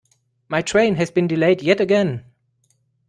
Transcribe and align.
My 0.49 0.63
train 0.63 0.95
has 0.95 1.11
been 1.11 1.27
delayed 1.27 1.61
yet 1.61 1.79
again. 1.79 2.25